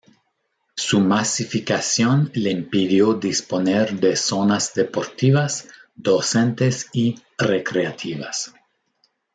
[0.77, 8.51] Su masificación le impidió disponer de zonas deportivas, docentes y recreativas.